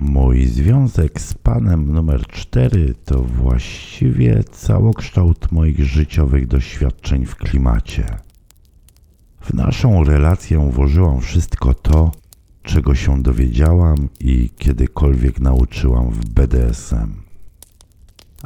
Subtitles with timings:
[0.00, 8.06] Mój związek z panem numer 4 to właściwie całokształt moich życiowych doświadczeń w klimacie.
[9.40, 12.12] W naszą relację włożyłam wszystko to,
[12.62, 17.14] czego się dowiedziałam i kiedykolwiek nauczyłam w BDSM.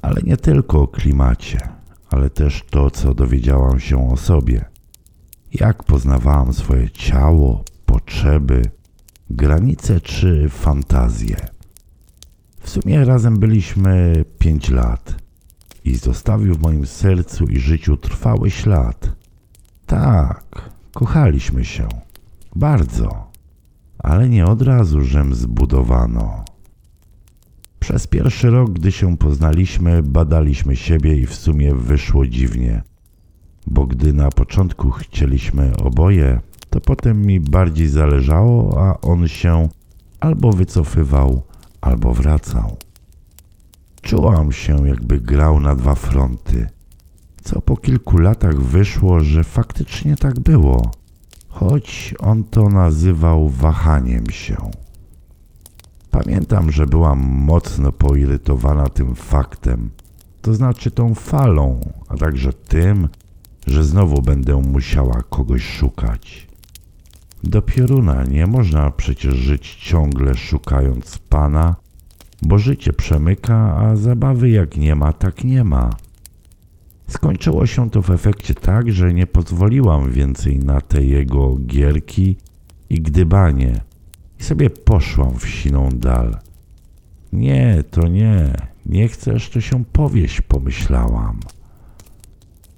[0.02, 1.68] Ale nie tylko o klimacie,
[2.10, 4.64] ale też to, co dowiedziałam się o sobie.
[5.52, 8.62] Jak poznawałam swoje ciało, potrzeby,
[9.30, 11.36] granice czy fantazje.
[12.60, 15.14] W sumie razem byliśmy pięć lat
[15.84, 19.16] i zostawił w moim sercu i życiu trwały ślad.
[19.86, 21.88] Tak, kochaliśmy się.
[22.56, 23.30] Bardzo.
[23.98, 26.44] Ale nie od razu, żem zbudowano.
[27.80, 32.83] Przez pierwszy rok, gdy się poznaliśmy, badaliśmy siebie i w sumie wyszło dziwnie.
[33.66, 39.69] Bo gdy na początku chcieliśmy oboje, to potem mi bardziej zależało, a on się
[40.20, 41.42] albo wycofywał,
[41.80, 42.77] albo wracał.
[44.03, 46.69] Czułam się, jakby grał na dwa fronty,
[47.42, 50.91] co po kilku latach wyszło, że faktycznie tak było,
[51.48, 54.56] choć on to nazywał wahaniem się.
[56.11, 59.91] Pamiętam, że byłam mocno poirytowana tym faktem,
[60.42, 63.09] to znaczy tą falą, a także tym,
[63.66, 66.50] że znowu będę musiała kogoś szukać.
[67.44, 71.77] Do pioruna nie można przecież żyć ciągle szukając pana,
[72.42, 75.91] bo życie przemyka, a zabawy jak nie ma, tak nie ma.
[77.08, 82.36] Skończyło się to w efekcie tak, że nie pozwoliłam więcej na te jego gierki
[82.91, 83.80] i gdybanie
[84.41, 86.38] i sobie poszłam w siną dal.
[87.32, 88.54] Nie, to nie,
[88.86, 91.41] nie chcesz, to się powieść, pomyślałam.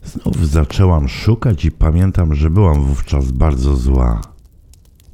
[0.04, 4.31] Znów zaczęłam szukać i pamiętam, że byłam wówczas bardzo zła.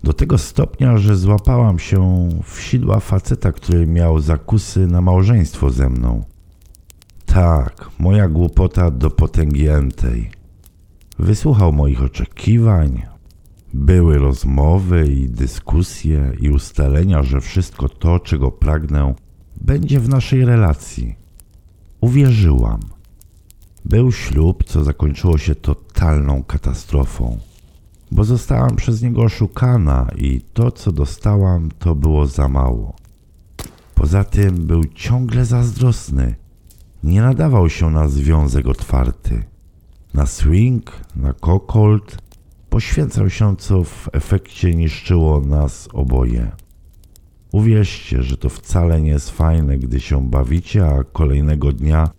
[0.02, 5.88] Do tego stopnia, że złapałam się w sidła faceta, który miał zakusy na małżeństwo ze
[5.88, 6.24] mną.
[7.26, 10.30] Tak, moja głupota do potęgi entej.
[11.18, 13.02] Wysłuchał moich oczekiwań,
[13.74, 19.14] były rozmowy i dyskusje i ustalenia, że wszystko to, czego pragnę,
[19.60, 21.14] będzie w naszej relacji.
[22.00, 22.80] Uwierzyłam.
[23.84, 27.38] Był ślub, co zakończyło się totalną katastrofą,
[28.10, 32.96] bo zostałam przez niego oszukana i to, co dostałam, to było za mało.
[33.94, 36.34] Poza tym był ciągle zazdrosny.
[37.02, 39.44] Nie nadawał się na związek otwarty.
[40.14, 42.18] Na swing, na kokold,
[42.70, 46.50] poświęcał się, co w efekcie niszczyło nas oboje.
[47.52, 52.10] Uwierzcie, że to wcale nie jest fajne, gdy się bawicie, a kolejnego dnia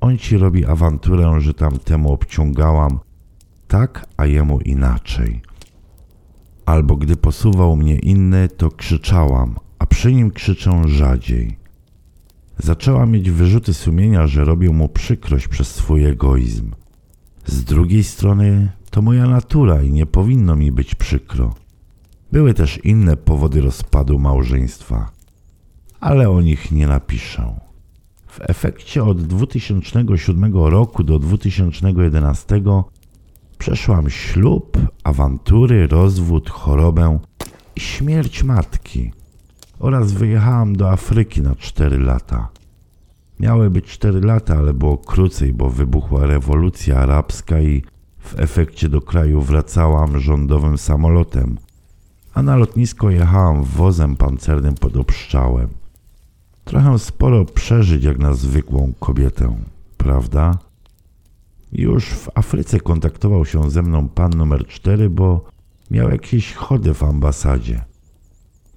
[0.00, 2.98] on ci robi awanturę, że tamtemu obciągałam
[3.70, 5.42] tak, a jemu inaczej.
[6.66, 11.58] Albo gdy posuwał mnie inny, to krzyczałam, a przy nim krzyczę rzadziej.
[12.58, 16.70] Zaczęła mieć wyrzuty sumienia, że robię mu przykrość przez swój egoizm.
[17.46, 21.54] Z drugiej strony to moja natura i nie powinno mi być przykro.
[22.32, 25.10] Były też inne powody rozpadu małżeństwa,
[26.00, 27.60] ale o nich nie napiszę.
[28.26, 32.62] W efekcie od 2007 roku do 2011
[33.60, 37.18] przeszłam ślub, awantury, rozwód, chorobę
[37.76, 39.12] i śmierć matki
[39.78, 42.48] oraz wyjechałam do Afryki na 4 lata.
[43.40, 47.82] Miały być 4 lata, ale było krócej, bo wybuchła rewolucja arabska i
[48.18, 51.58] w efekcie do kraju wracałam rządowym samolotem,
[52.34, 55.68] a na lotnisko jechałam wozem pancernym pod obszczałem.
[56.64, 59.56] Trochę sporo przeżyć jak na zwykłą kobietę,
[59.96, 60.69] prawda?
[61.72, 65.44] Już w Afryce kontaktował się ze mną pan numer 4, bo
[65.90, 67.84] miał jakieś chody w ambasadzie.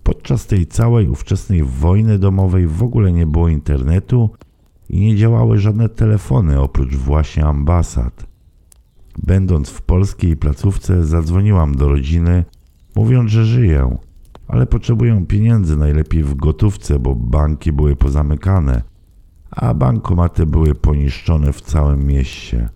[0.04, 4.30] Podczas tej całej ówczesnej wojny domowej w ogóle nie było internetu
[4.90, 8.26] i nie działały żadne telefony oprócz właśnie ambasad.
[9.24, 12.46] Będąc w polskiej placówce, zadzwoniłam do rodziny,
[12.96, 13.98] mówiąc, że żyję,
[14.48, 18.82] ale potrzebuję pieniędzy najlepiej w gotówce, bo banki były pozamykane,
[19.52, 22.70] a bankomaty były poniszczone w całym mieście.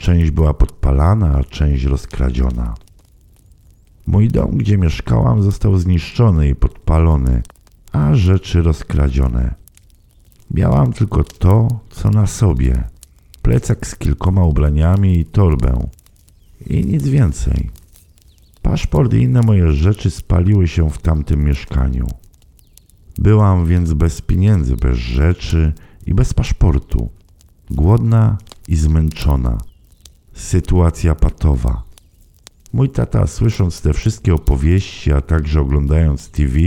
[0.00, 2.74] Część była podpalana, a część rozkradziona.
[4.06, 7.42] Mój dom, gdzie mieszkałam, został zniszczony i podpalony,
[7.92, 9.54] a rzeczy rozkradzione.
[10.50, 12.84] Miałam tylko to, co na sobie:
[13.42, 15.88] plecak z kilkoma ubraniami i torbę.
[16.66, 17.70] I nic więcej.
[18.62, 22.06] Paszport i inne moje rzeczy spaliły się w tamtym mieszkaniu.
[23.18, 25.72] Byłam więc bez pieniędzy, bez rzeczy
[26.06, 27.10] i bez paszportu.
[27.70, 28.38] Głodna
[28.68, 29.69] i zmęczona.
[30.40, 31.82] Sytuacja patowa.
[32.72, 36.58] Mój tata, słysząc te wszystkie opowieści, a także oglądając TV,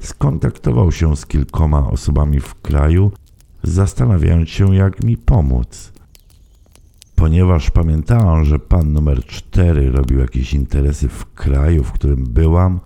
[0.00, 3.12] skontaktował się z kilkoma osobami w kraju,
[3.62, 5.92] zastanawiając się, jak mi pomóc.
[7.16, 12.80] Ponieważ pamiętałam, że pan numer 4 robił jakieś interesy w kraju, w którym byłam,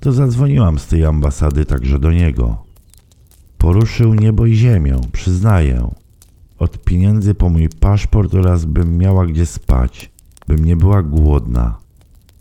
[0.00, 2.64] to zadzwoniłam z tej ambasady także do niego.
[3.58, 5.90] Poruszył niebo i ziemię, przyznaję.
[6.58, 10.10] Od pieniędzy po mój paszport oraz bym miała gdzie spać,
[10.48, 11.78] bym nie była głodna,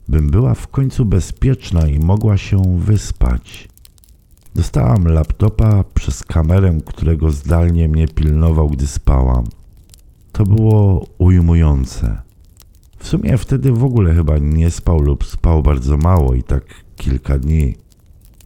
[0.08, 3.70] bym była w końcu bezpieczna i mogła się wyspać.
[4.56, 9.44] Dostałam laptopa przez kamerę, którego zdalnie mnie pilnował, gdy spałam.
[10.32, 12.22] To było ujmujące.
[12.98, 16.64] W sumie wtedy w ogóle chyba nie spał lub spał bardzo mało i tak
[16.96, 17.76] kilka dni,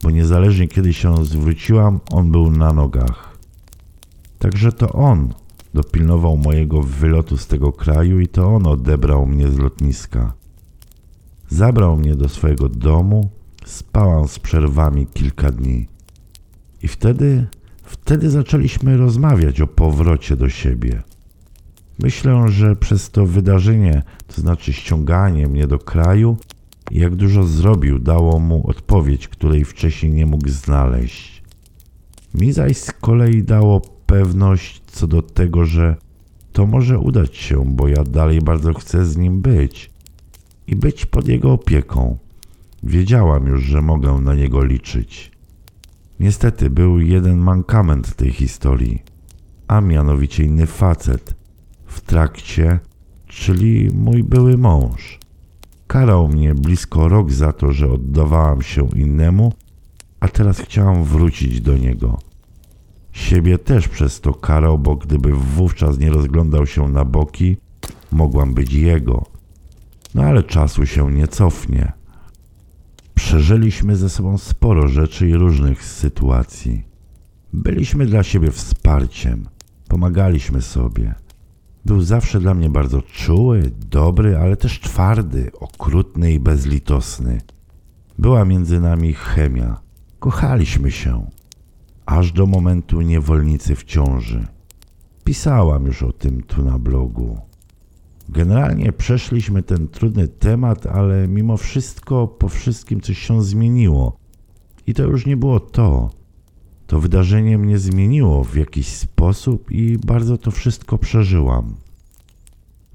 [0.04, 3.38] bo niezależnie kiedy się zwróciłam, on był na nogach.
[4.40, 5.34] Także to on
[5.74, 10.34] dopilnował mojego wylotu z tego kraju i to on odebrał mnie z lotniska.
[11.50, 13.30] Zabrał mnie do swojego domu,
[13.66, 15.88] spałam z przerwami kilka dni.
[16.84, 17.48] I wtedy,
[17.84, 21.04] wtedy zaczęliśmy rozmawiać o powrocie do siebie.
[22.00, 26.38] Myślę, że przez to wydarzenie, to znaczy ściąganie mnie do kraju,
[26.92, 31.44] jak dużo zrobił, dało mu odpowiedź, której wcześniej nie mógł znaleźć.
[32.34, 35.96] Mi zaś z kolei dało pewność co do tego, że
[36.54, 39.92] to może udać się, bo ja dalej bardzo chcę z nim być
[40.68, 42.18] i być pod jego opieką.
[42.84, 45.32] Wiedziałam już, że mogę na niego liczyć.
[46.20, 49.04] Niestety był jeden mankament tej historii,
[49.68, 51.36] a mianowicie inny facet
[51.86, 52.80] w trakcie,
[53.28, 55.20] czyli mój były mąż.
[55.88, 59.54] Karał mnie blisko rok za to, że oddawałam się innemu,
[60.20, 62.29] a teraz chciałam wrócić do niego.
[63.20, 67.58] Siebie też przez to karał, bo gdyby wówczas nie rozglądał się na boki,
[68.12, 69.26] mogłam być jego.
[70.16, 71.92] No ale czasu się nie cofnie.
[73.16, 76.84] Przeżyliśmy ze sobą sporo rzeczy i różnych sytuacji.
[77.54, 79.48] Byliśmy dla siebie wsparciem,
[79.88, 81.16] pomagaliśmy sobie.
[81.86, 87.42] Był zawsze dla mnie bardzo czuły, dobry, ale też twardy, okrutny i bezlitosny.
[88.20, 89.82] Była między nami chemia.
[90.20, 91.26] Kochaliśmy się
[92.10, 94.48] aż do momentu niewolnicy w ciąży.
[95.24, 97.38] Pisałam już o tym tu na blogu.
[98.30, 104.18] Generalnie przeszliśmy ten trudny temat, ale mimo wszystko po wszystkim coś się zmieniło.
[104.88, 106.10] I to już nie było to.
[106.88, 111.76] To wydarzenie mnie zmieniło w jakiś sposób i bardzo to wszystko przeżyłam.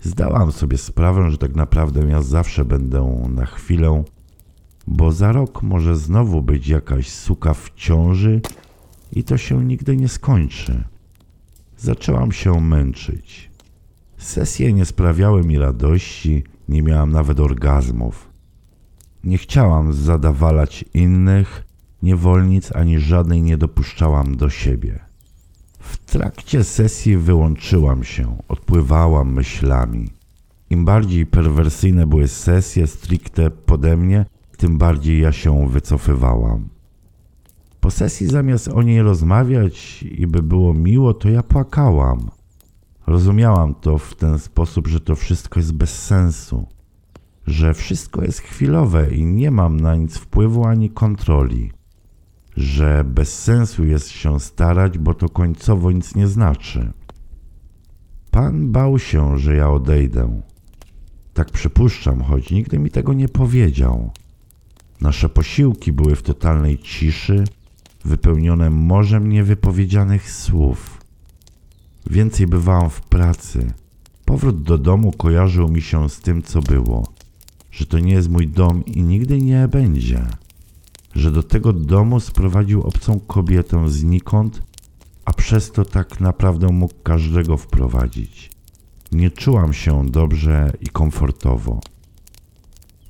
[0.03, 4.05] Zdałam sobie sprawę, że tak naprawdę ja zawsze będę na chwilę,
[4.87, 8.41] bo za rok może znowu być jakaś suka w ciąży
[9.15, 10.85] i to się nigdy nie skończy.
[11.77, 13.51] Zaczęłam się męczyć.
[14.19, 18.31] Sesje nie sprawiały mi radości, nie miałam nawet orgazmów.
[19.25, 21.65] Nie chciałam zadawalać innych,
[22.03, 24.99] niewolnic ani żadnej nie dopuszczałam do siebie.
[25.79, 30.11] W trakcie sesji wyłączyłam się, odpływałam myślami.
[30.71, 34.27] Im bardziej perwersyjne były sesje stricte pode mnie,
[34.57, 36.69] tym bardziej ja się wycofywałam.
[37.85, 42.31] Po sesji zamiast o niej rozmawiać i by było miło, to ja płakałam.
[43.07, 46.67] Rozumiałam to w ten sposób, że to wszystko jest bez sensu,
[47.47, 51.73] że wszystko jest chwilowe i nie mam na nic wpływu ani kontroli,
[52.57, 56.93] że bez sensu jest się starać, bo to końcowo nic nie znaczy.
[58.31, 60.41] Pan bał się, że ja odejdę.
[61.35, 64.11] Tak przypuszczam, choć nigdy mi tego nie powiedział.
[65.01, 67.45] Nasze posiłki były w totalnej ciszy,
[68.05, 71.01] wypełnione morzem niewypowiedzianych słów.
[72.11, 73.73] Więcej bywałam w pracy.
[74.25, 77.07] Powrót do domu kojarzył mi się z tym, co było,
[77.71, 80.27] że to nie jest mój dom i nigdy nie będzie,
[81.15, 84.63] że do tego domu sprowadził obcą kobietę znikąd,
[85.25, 88.51] a przez to tak naprawdę mógł każdego wprowadzić.
[89.13, 91.81] Nie czułam się dobrze i komfortowo.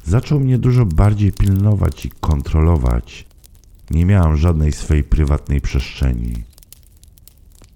[0.05, 3.27] Zaczął mnie dużo bardziej pilnować i kontrolować,
[3.91, 6.35] nie miałam żadnej swej prywatnej przestrzeni.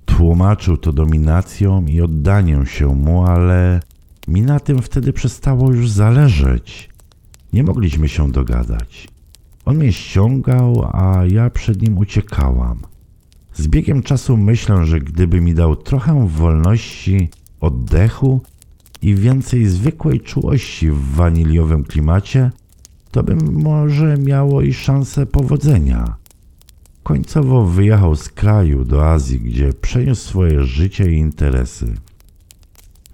[0.05, 3.81] Tłumaczył to dominacją i oddaniem się mu, ale
[4.29, 6.89] mi na tym wtedy przestało już zależeć.
[7.53, 9.09] Nie mogliśmy się dogadać.
[9.65, 12.79] On mnie ściągał, a ja przed nim uciekałam.
[13.55, 17.29] Z biegiem czasu myślę, że gdyby mi dał trochę wolności,
[17.61, 18.41] oddechu
[19.03, 22.51] i więcej zwykłej czułości w waniliowym klimacie,
[23.19, 26.17] to bym może miało i szansę powodzenia.
[27.03, 31.95] Końcowo wyjechał z kraju do Azji, gdzie przeniósł swoje życie i interesy.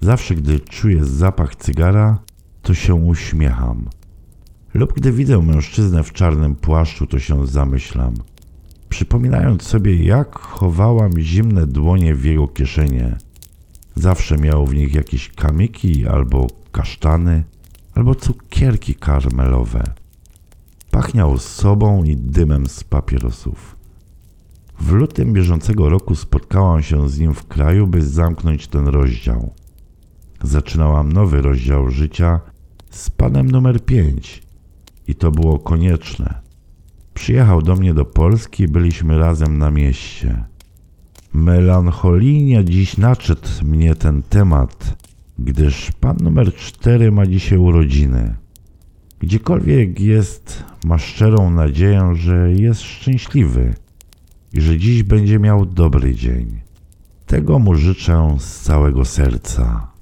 [0.00, 2.18] Zawsze, gdy czuję zapach cygara,
[2.62, 3.88] to się uśmiecham.
[4.75, 8.14] Lub gdy widzę mężczyznę w czarnym płaszczu, to się zamyślam.
[8.88, 13.16] przypominając sobie, jak chowałam zimne dłonie w jego kieszenie.
[13.94, 17.44] Zawsze miał w nich jakieś kamyki albo kasztany,
[17.95, 19.85] albo cukierki karmelowe.
[20.91, 23.77] Pachniał sobą i dymem z papierosów.
[24.81, 29.53] W lutym bieżącego roku spotkałam się z nim w kraju, by zamknąć ten rozdział.
[30.43, 32.41] Zaczynałam nowy rozdział życia
[32.91, 34.43] z panem numer 5
[35.09, 36.35] i to było konieczne.
[37.15, 40.45] Przyjechał do mnie do Polski byliśmy razem na mieście.
[41.33, 45.05] Melancholijnie dziś naczedł mnie ten temat,
[45.38, 48.35] gdyż pan numer 4 ma dzisiaj urodziny.
[49.19, 53.75] Gdziekolwiek jest, ma szczerą nadzieję, że jest szczęśliwy
[54.53, 56.61] i że dziś będzie miał dobry dzień.
[57.26, 59.94] Tego mu życzę z całego serca.